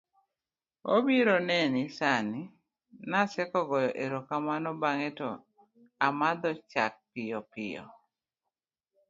obiro 0.93 1.35
neni 1.49 1.81
sani, 1.97 2.41
Naseko 3.09 3.57
nogoyo 3.61 3.91
erokamano 4.03 4.69
bang'e 4.81 5.09
to 5.19 5.29
omadho 6.07 6.51
chak 6.71 6.93
piyo 7.11 7.39
piyo 7.51 7.83